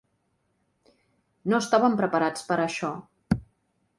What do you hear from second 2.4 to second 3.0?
per a això.